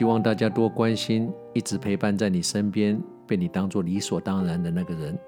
[0.00, 5.18] 希望大家多关心一直陪伴在你身边、被你当作理所当然的那个人，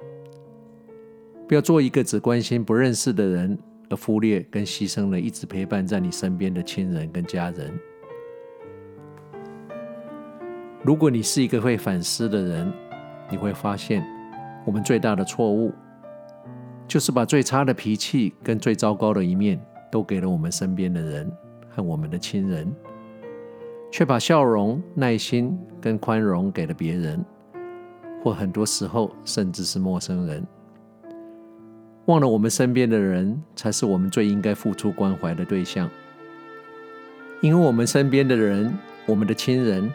[1.47, 3.59] 不要做一个只关心不认识的人，
[3.91, 7.79] 而忽略跟牺牲了一直陪伴在你身边的亲人跟家人。
[10.83, 12.73] 如果你是一个会反思的人，
[13.31, 14.03] 你会发现，
[14.65, 15.71] 我们最大的错误，
[16.89, 21.31] 就是把最差的脾气跟最糟糕的一面，都给了我们身边的人
[21.69, 22.75] 和我们的亲人。
[23.93, 27.23] 却把笑容、耐心跟宽容给了别人，
[28.25, 30.43] 或很多时候甚至是陌生人，
[32.07, 35.91] 忘了我们身边的人才是我们最应该付出关怀的对象。
[37.43, 38.73] 因为我们身边的人，
[39.05, 39.93] 我们的亲人，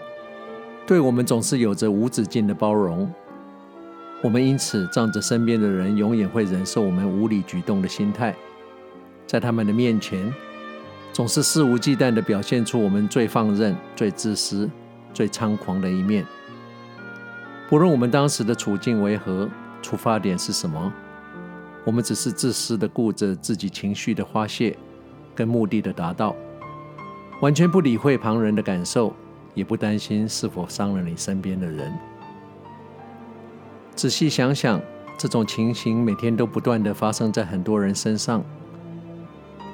[0.85, 3.11] 对我们总是有着无止境的包容，
[4.21, 8.35] 我们因此仗着身边的人永远会忍受我们无理举动的心态，
[9.25, 10.31] 在他们的面前。
[11.17, 14.69] 总是肆无忌惮地表现出我们最放任、最自私、
[15.15, 16.23] 最猖狂的一面。
[17.67, 19.49] 不论我们当时的处境为何，
[19.81, 20.93] 出发点是什么，
[21.83, 24.77] 我们只是自私地顾着自己情绪的发泄
[25.33, 26.35] 跟目的的达到，
[27.41, 29.11] 完全不理会旁人的感受，
[29.55, 31.91] 也不担心是否伤了你身边的人。
[33.95, 34.79] 仔细想想，
[35.17, 38.45] 这种情形每天都不断地发生在很多人身上。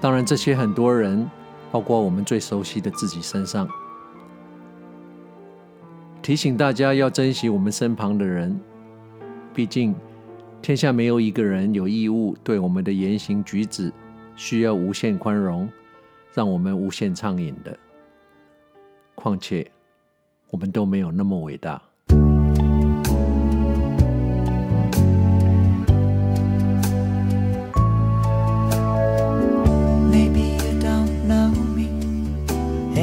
[0.04, 1.32] 当然，这些很多人，
[1.72, 3.66] 包括我们最熟悉的自己身上，
[6.22, 8.60] 提醒大家要珍惜我们身旁的人。
[9.54, 9.96] 毕竟，
[10.62, 13.94] 天下没有一个人有义务对我们的言行举止
[14.36, 15.70] 需要无限宽容，
[16.34, 17.80] 让我们无限畅饮的。
[19.16, 19.72] 况且，
[20.50, 21.82] 我们都没有那么伟大。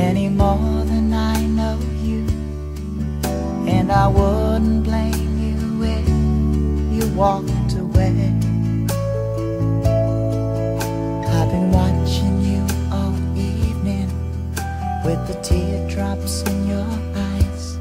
[0.00, 2.24] any more than I know you.
[3.68, 5.58] And I wouldn't blame you
[5.96, 6.08] if
[6.96, 8.14] you walked away.
[11.36, 14.08] I've been watching you all evening
[15.04, 16.90] with the teardrops in your
[17.28, 17.78] eyes.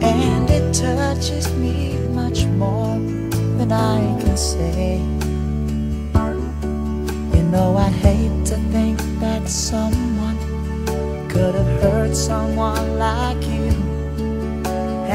[0.00, 2.98] And it touches me much more
[3.58, 4.96] than I can say.
[7.36, 10.09] You know, I hate to think that someone
[11.40, 13.70] could have hurt someone like you.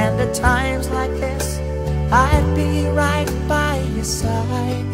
[0.01, 1.59] And at times like this,
[2.11, 4.87] I'd be right by your side.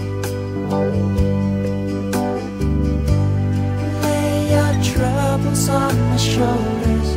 [4.03, 7.09] Lay your troubles on my shoulders,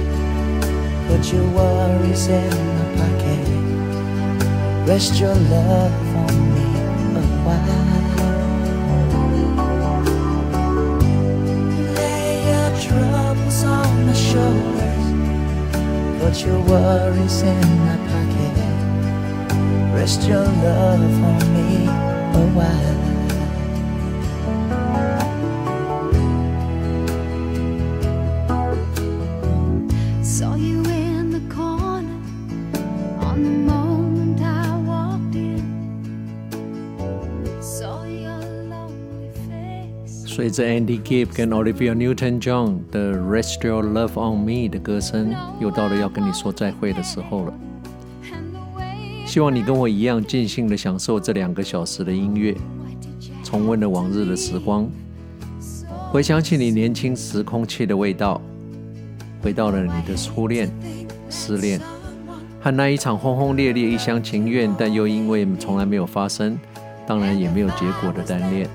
[1.09, 3.47] put your worries in my pocket.
[4.89, 6.67] Rest your love on me
[7.19, 8.14] a while.
[14.34, 15.06] Shoulders,
[16.21, 18.56] put your worries in my pocket.
[19.95, 23.24] Rest your love on me a while.
[40.34, 47.55] 随着 Andy Gibb 跟 Olivia Newton-John 的《Rest Your Love on Me》的歌声，又到了要跟你说再会的时候了。
[49.25, 52.53] 希望你跟我一样尽兴地享受这两个小时的音乐，
[53.44, 54.91] 重温了往日的时光，
[56.11, 58.43] 回想起你年轻时空气的味道，
[59.41, 60.69] 回到了你的初恋、
[61.31, 61.81] 失恋
[62.61, 66.59] 和那一场轰轰烈烈、一厢情愿，但又因为从来没有发生，
[67.06, 68.69] 当然也没有结果的单恋。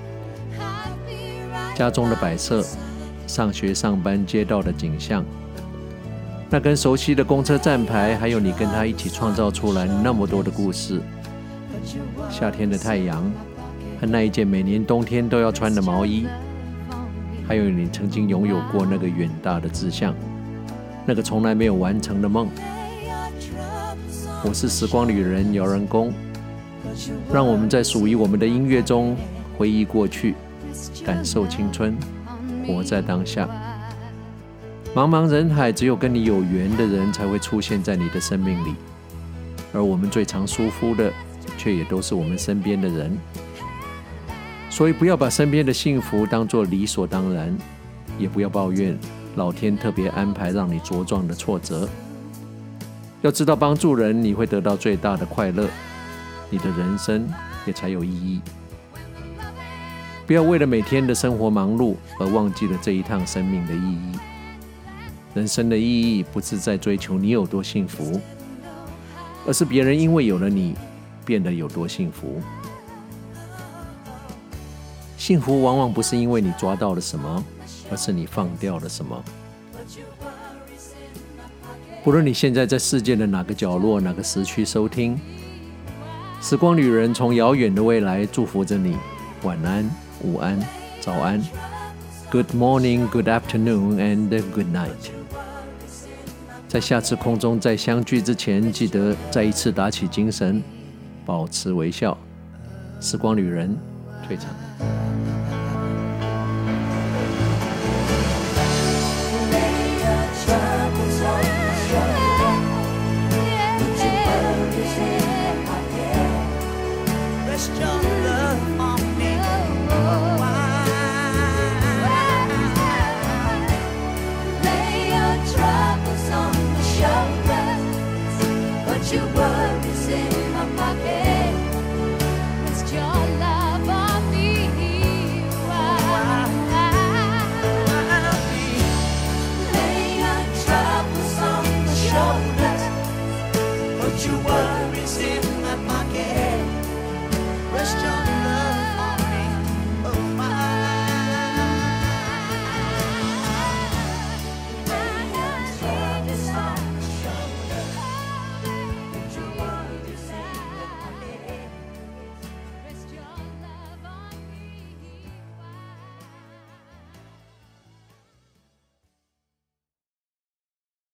[1.80, 2.62] 家中的摆设、
[3.26, 5.24] 上学、上班、街道的景象，
[6.50, 11.00] 那根熟悉的公车站牌，还有你跟他一起创造出来那么多的故事。
[12.28, 13.24] 夏天的太阳，
[13.98, 16.26] 和那一件每年冬天都要穿的毛衣，
[17.48, 20.14] 还有你曾经拥有过那个远大的志向，
[21.06, 22.46] 那个从来没有完成的梦。
[24.44, 26.12] 我是时光旅人姚仁恭，
[27.32, 29.16] 让我们在属于我们的音乐中
[29.56, 30.34] 回忆过去，
[31.04, 31.96] 感受青春，
[32.66, 33.48] 活在当下。
[34.94, 38.74] 茫茫人海，只有跟你有缘的人才会出现在你的生命里，
[39.72, 41.12] 而我们最常疏忽的，
[41.56, 43.16] 却也都是我们身边的人。
[44.68, 47.56] 所以，不要把身边的幸福当作理所当然，
[48.18, 48.98] 也不要抱怨
[49.36, 51.88] 老天特别安排让你茁壮的挫折。
[53.22, 55.68] 要知道，帮助人你会得到最大的快乐，
[56.48, 57.28] 你的人生
[57.66, 58.40] 也才有意义。
[60.30, 64.16] 不要为了每天的生活忙碌而忘记了这一趟生命的意义。
[65.34, 68.20] 人生的意义不是在追求你有多幸福，
[69.44, 70.76] 而是别人因为有了你，
[71.24, 72.40] 变得有多幸福。
[75.18, 77.44] 幸福往往不是因为你抓到了什么，
[77.90, 79.24] 而是你放掉了什么。
[82.04, 85.18] 不论你现在在世界的哪个角落、哪个时区收听，
[86.40, 88.96] 时光旅人从遥远的未来祝福着你。
[89.42, 89.90] 晚安、
[90.22, 90.58] 午安、
[91.00, 91.40] 早安
[92.30, 95.10] ，Good morning, Good afternoon, and Good night。
[96.68, 100.62] 在下次空中再相聚之前，记得再一次打起精神，
[101.24, 102.16] 保持微笑。
[103.00, 103.76] 时光旅人
[104.26, 105.09] 退场。